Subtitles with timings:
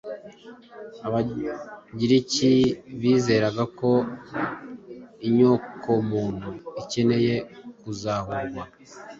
[1.07, 2.51] Abagiriki
[2.99, 3.91] bizeraga ko
[5.27, 6.49] inyokomuntu
[6.81, 7.35] ikeneye
[7.79, 8.63] kuzahurwa,